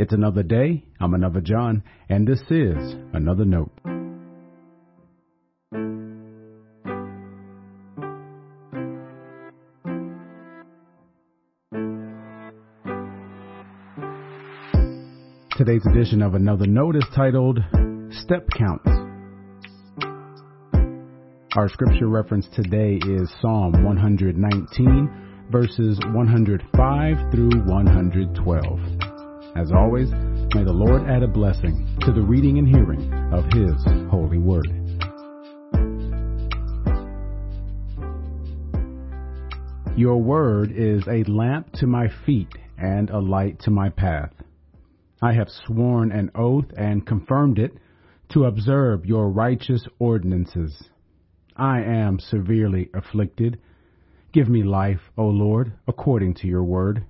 [0.00, 0.84] It's another day.
[1.00, 3.72] I'm another John, and this is another note.
[15.56, 17.58] Today's edition of Another Note is titled
[18.10, 18.88] Step Counts.
[21.56, 29.07] Our scripture reference today is Psalm 119, verses 105 through 112.
[29.56, 30.10] As always,
[30.54, 34.68] may the Lord add a blessing to the reading and hearing of His holy word.
[39.96, 44.32] Your word is a lamp to my feet and a light to my path.
[45.20, 47.72] I have sworn an oath and confirmed it
[48.28, 50.84] to observe your righteous ordinances.
[51.56, 53.58] I am severely afflicted.
[54.32, 57.04] Give me life, O Lord, according to your word.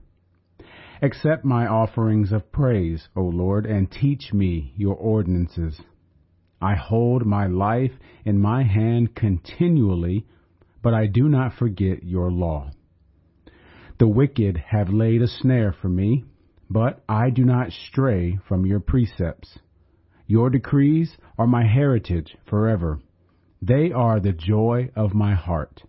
[1.00, 5.80] Accept my offerings of praise, O Lord, and teach me your ordinances.
[6.60, 7.92] I hold my life
[8.24, 10.26] in my hand continually,
[10.82, 12.72] but I do not forget your law.
[13.98, 16.24] The wicked have laid a snare for me,
[16.68, 19.60] but I do not stray from your precepts.
[20.26, 22.98] Your decrees are my heritage forever.
[23.62, 25.82] They are the joy of my heart.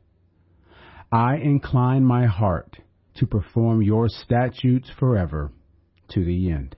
[1.11, 2.77] I incline my heart
[3.19, 5.51] to perform your statutes forever
[6.09, 6.75] to the end.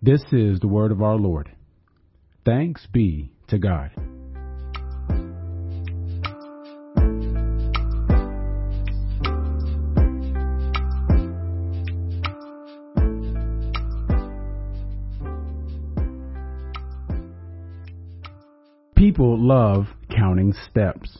[0.00, 1.50] This is the word of our Lord.
[2.46, 3.90] Thanks be to God.
[18.96, 21.18] People love counting steps.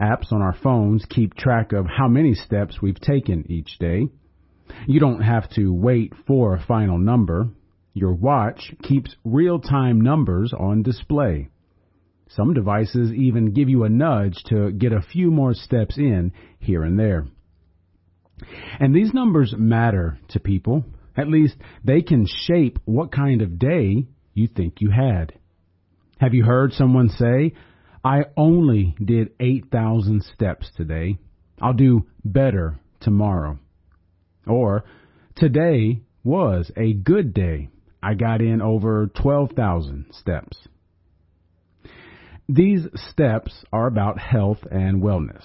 [0.00, 4.08] Apps on our phones keep track of how many steps we've taken each day.
[4.86, 7.50] You don't have to wait for a final number.
[7.92, 11.48] Your watch keeps real-time numbers on display.
[12.28, 16.84] Some devices even give you a nudge to get a few more steps in here
[16.84, 17.26] and there.
[18.78, 20.84] And these numbers matter to people.
[21.16, 25.34] At least they can shape what kind of day you think you had.
[26.18, 27.52] Have you heard someone say,
[28.04, 31.18] I only did 8,000 steps today.
[31.60, 33.58] I'll do better tomorrow.
[34.46, 34.84] Or,
[35.36, 37.68] today was a good day.
[38.02, 40.56] I got in over 12,000 steps.
[42.48, 45.44] These steps are about health and wellness.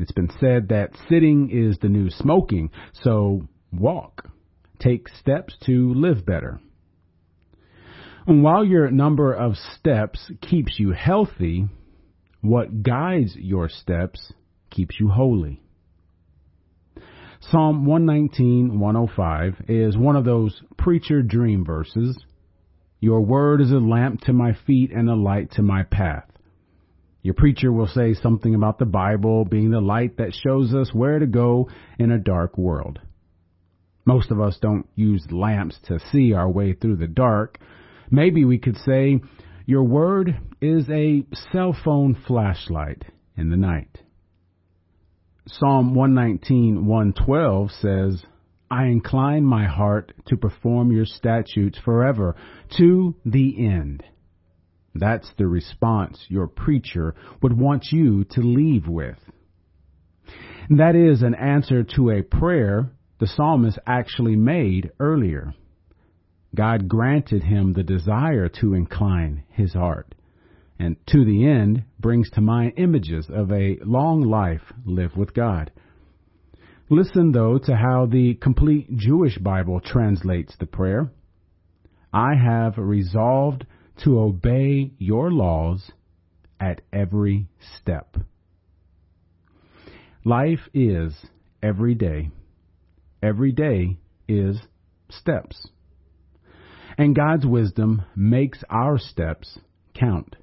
[0.00, 4.28] It's been said that sitting is the new smoking, so walk.
[4.80, 6.58] Take steps to live better.
[8.26, 11.68] And while your number of steps keeps you healthy,
[12.42, 14.32] what guides your steps
[14.70, 15.62] keeps you holy.
[17.40, 22.22] Psalm 119, 105 is one of those preacher dream verses.
[23.00, 26.28] Your word is a lamp to my feet and a light to my path.
[27.22, 31.18] Your preacher will say something about the Bible being the light that shows us where
[31.18, 33.00] to go in a dark world.
[34.04, 37.58] Most of us don't use lamps to see our way through the dark,
[38.12, 39.22] Maybe we could say,
[39.72, 43.06] Your word is a cell phone flashlight
[43.38, 44.02] in the night.
[45.46, 48.22] Psalm 119, 112 says,
[48.70, 52.36] I incline my heart to perform your statutes forever
[52.76, 54.04] to the end.
[54.94, 59.20] That's the response your preacher would want you to leave with.
[60.68, 62.90] That is an answer to a prayer
[63.20, 65.54] the psalmist actually made earlier.
[66.54, 70.14] God granted him the desire to incline his heart,
[70.78, 75.70] and to the end brings to mind images of a long life lived with God.
[76.90, 81.10] Listen, though, to how the complete Jewish Bible translates the prayer.
[82.12, 83.64] I have resolved
[84.04, 85.90] to obey your laws
[86.60, 87.48] at every
[87.78, 88.16] step.
[90.24, 91.14] Life is
[91.62, 92.30] every day.
[93.22, 93.96] Every day
[94.28, 94.60] is
[95.08, 95.68] steps.
[96.98, 99.58] And God's wisdom makes our steps
[99.94, 100.36] count.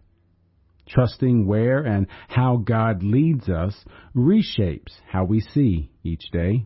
[0.87, 3.85] Trusting where and how God leads us
[4.15, 6.65] reshapes how we see each day.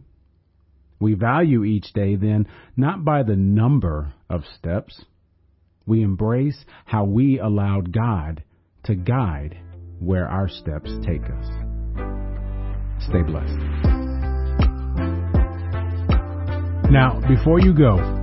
[0.99, 2.47] We value each day then
[2.77, 5.03] not by the number of steps.
[5.85, 8.43] We embrace how we allowed God
[8.85, 9.57] to guide
[9.99, 11.47] where our steps take us.
[12.99, 13.57] Stay blessed.
[16.89, 18.22] Now, before you go,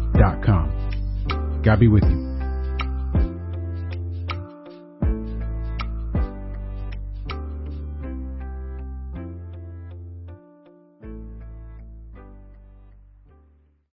[1.63, 2.30] God be with you.